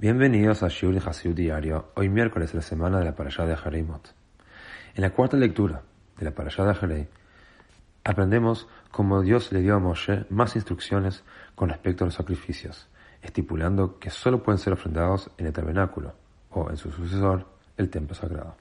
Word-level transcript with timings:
Bienvenidos 0.00 0.62
a 0.62 0.68
Shiur 0.68 0.94
y 0.94 1.32
Diario, 1.34 1.90
hoy 1.94 2.08
miércoles 2.08 2.52
de 2.52 2.56
la 2.56 2.62
semana 2.62 3.00
de 3.00 3.04
la 3.04 3.14
Parashá 3.14 3.44
de 3.44 3.52
Hareimot. 3.52 4.14
En 4.94 5.02
la 5.02 5.10
cuarta 5.10 5.36
lectura 5.36 5.82
de 6.16 6.24
la 6.24 6.30
Parashá 6.30 6.64
de 6.64 6.70
Harei, 6.70 7.08
aprendemos 8.02 8.66
cómo 8.90 9.20
Dios 9.20 9.52
le 9.52 9.60
dio 9.60 9.74
a 9.74 9.78
Moshe 9.78 10.24
más 10.30 10.56
instrucciones 10.56 11.22
con 11.54 11.68
respecto 11.68 12.04
a 12.04 12.06
los 12.06 12.14
sacrificios, 12.14 12.88
estipulando 13.20 13.98
que 13.98 14.08
solo 14.08 14.42
pueden 14.42 14.58
ser 14.58 14.72
ofrendados 14.72 15.30
en 15.36 15.48
el 15.48 15.52
tabernáculo, 15.52 16.14
o 16.48 16.70
en 16.70 16.78
su 16.78 16.90
sucesor, 16.90 17.44
el 17.76 17.90
templo 17.90 18.14
sagrado. 18.14 18.56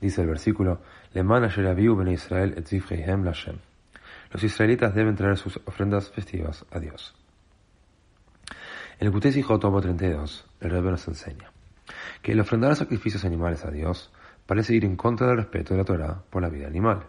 Dice 0.00 0.22
el 0.22 0.28
versículo, 0.28 0.80
Israel 1.14 2.54
et 2.56 3.18
Lashem. 3.22 3.58
Los 4.32 4.42
israelitas 4.42 4.94
deben 4.94 5.16
traer 5.16 5.36
sus 5.36 5.60
ofrendas 5.66 6.10
festivas 6.10 6.64
a 6.70 6.80
Dios. 6.80 7.14
En 8.98 9.08
el 9.08 9.12
Kutesi 9.12 9.42
Jotobo 9.42 9.82
32, 9.82 10.46
el 10.60 10.70
Rebbe 10.70 10.90
nos 10.90 11.06
enseña 11.06 11.52
que 12.22 12.32
el 12.32 12.40
ofrendar 12.40 12.74
sacrificios 12.76 13.26
animales 13.26 13.62
a 13.66 13.70
Dios 13.70 14.10
parece 14.46 14.74
ir 14.74 14.86
en 14.86 14.96
contra 14.96 15.26
del 15.26 15.36
respeto 15.36 15.74
de 15.74 15.78
la 15.78 15.84
Torah 15.84 16.22
por 16.30 16.40
la 16.40 16.48
vida 16.48 16.66
animal. 16.66 17.06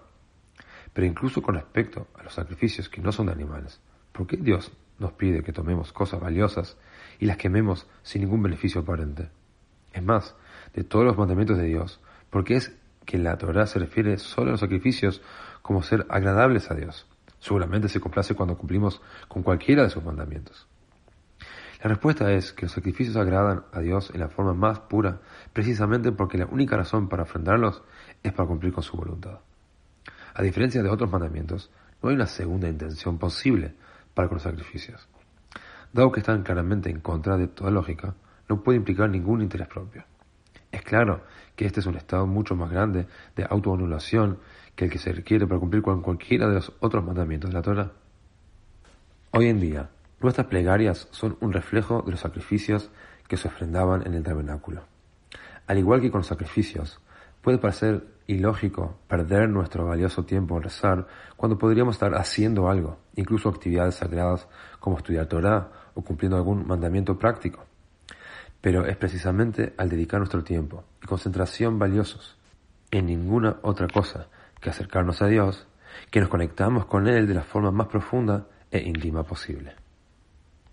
Pero 0.92 1.08
incluso 1.08 1.42
con 1.42 1.56
respecto 1.56 2.08
a 2.20 2.24
los 2.24 2.34
sacrificios 2.34 2.90
que 2.90 3.00
no 3.00 3.14
son 3.14 3.28
de 3.28 3.32
animales, 3.32 3.80
¿por 4.12 4.28
qué 4.28 4.36
Dios 4.36 4.74
nos 5.00 5.14
pide 5.14 5.44
que 5.44 5.54
tomemos 5.54 5.94
cosas 5.94 6.20
valiosas 6.20 6.76
y 7.20 7.26
las 7.26 7.38
quememos 7.38 7.88
sin 8.04 8.22
ningún 8.22 8.44
beneficio 8.44 8.82
aparente? 8.82 9.30
Es 9.94 10.04
más, 10.04 10.36
de 10.74 10.84
todos 10.84 11.06
los 11.06 11.18
mandamientos 11.18 11.58
de 11.58 11.68
Dios, 11.68 12.02
¿por 12.30 12.44
qué 12.44 12.58
es 12.58 12.76
que 13.06 13.18
la 13.18 13.38
Torah 13.38 13.66
se 13.66 13.80
refiere 13.80 14.18
solo 14.18 14.50
a 14.50 14.52
los 14.52 14.60
sacrificios 14.60 15.22
como 15.62 15.84
ser 15.84 16.06
agradables 16.10 16.70
a 16.70 16.76
Dios? 16.76 17.08
Seguramente 17.40 17.88
se 17.88 18.02
complace 18.02 18.36
cuando 18.36 18.58
cumplimos 18.58 19.02
con 19.30 19.42
cualquiera 19.42 19.84
de 19.84 19.90
sus 19.90 20.04
mandamientos. 20.04 20.68
La 21.88 21.94
respuesta 21.94 22.34
es 22.34 22.52
que 22.52 22.66
los 22.66 22.74
sacrificios 22.74 23.16
agradan 23.16 23.64
a 23.72 23.80
Dios 23.80 24.12
en 24.14 24.20
la 24.20 24.28
forma 24.28 24.54
más 24.54 24.78
pura, 24.78 25.22
precisamente 25.54 26.12
porque 26.12 26.38
la 26.38 26.46
única 26.46 26.76
razón 26.76 27.08
para 27.08 27.24
ofrendarlos 27.24 27.82
es 28.22 28.34
para 28.34 28.46
cumplir 28.46 28.74
con 28.74 28.84
su 28.84 28.98
voluntad. 28.98 29.40
A 30.34 30.44
diferencia 30.44 30.84
de 30.84 30.90
otros 30.90 31.10
mandamientos, 31.10 31.72
no 32.04 32.10
hay 32.10 32.16
una 32.16 32.28
segunda 32.28 32.68
intención 32.68 33.18
posible 33.18 33.74
para 34.14 34.28
con 34.28 34.36
los 34.36 34.44
sacrificios. 34.44 35.08
Dado 35.94 36.12
que 36.12 36.20
están 36.20 36.44
claramente 36.44 36.90
en 36.90 37.00
contra 37.00 37.38
de 37.38 37.48
toda 37.48 37.72
lógica, 37.72 38.16
no 38.50 38.62
puede 38.62 38.80
implicar 38.80 39.10
ningún 39.10 39.42
interés 39.42 39.70
propio. 39.70 40.04
Es 40.70 40.82
claro 40.82 41.24
que 41.56 41.66
este 41.66 41.80
es 41.80 41.86
un 41.86 41.96
estado 41.96 42.28
mucho 42.28 42.54
más 42.54 42.70
grande 42.70 43.08
de 43.34 43.48
autoanulación 43.50 44.40
que 44.76 44.84
el 44.84 44.92
que 44.92 44.98
se 44.98 45.14
requiere 45.14 45.48
para 45.48 45.62
cumplir 45.62 45.84
con 45.84 46.02
cualquiera 46.02 46.50
de 46.50 46.56
los 46.56 46.74
otros 46.82 47.06
mandamientos 47.06 47.50
de 47.50 47.54
la 47.54 47.62
Torah. 47.62 47.92
Hoy 49.32 49.48
en 49.48 49.62
día, 49.62 49.90
Nuestras 50.20 50.48
plegarias 50.48 51.08
son 51.12 51.38
un 51.42 51.54
reflejo 51.54 52.02
de 52.02 52.12
los 52.12 52.22
sacrificios 52.22 52.90
que 53.28 53.38
se 53.38 53.48
ofrendaban 53.48 54.06
en 54.08 54.16
el 54.16 54.24
tabernáculo. 54.24 54.84
Al 55.68 55.78
igual 55.78 56.02
que 56.02 56.10
con 56.10 56.20
los 56.20 56.28
sacrificios, 56.28 57.00
puede 57.42 57.60
parecer 57.60 58.08
ilógico 58.26 58.98
perder 59.08 59.48
nuestro 59.50 59.86
valioso 59.86 60.26
tiempo 60.26 60.58
en 60.58 60.64
rezar 60.64 61.08
cuando 61.36 61.58
podríamos 61.58 61.96
estar 61.96 62.16
haciendo 62.16 62.68
algo, 62.70 62.98
incluso 63.16 63.50
actividades 63.50 63.96
sagradas 63.96 64.48
como 64.80 64.98
estudiar 64.98 65.28
Torah 65.28 65.72
o 65.94 66.02
cumpliendo 66.02 66.36
algún 66.36 66.66
mandamiento 66.66 67.18
práctico. 67.20 67.66
Pero 68.60 68.86
es 68.86 68.98
precisamente 68.98 69.74
al 69.78 69.90
dedicar 69.90 70.20
nuestro 70.20 70.44
tiempo 70.44 70.84
y 71.04 71.06
concentración 71.06 71.78
valiosos 71.78 72.38
en 72.90 73.06
ninguna 73.06 73.58
otra 73.62 73.88
cosa 73.88 74.28
que 74.60 74.70
acercarnos 74.70 75.22
a 75.22 75.28
Dios 75.28 75.68
que 76.10 76.20
nos 76.20 76.30
conectamos 76.30 76.86
con 76.86 77.08
Él 77.08 77.28
de 77.28 77.36
la 77.36 77.44
forma 77.44 77.72
más 77.72 77.88
profunda 77.88 78.48
e 78.72 78.80
íntima 78.80 79.24
posible. 79.24 79.87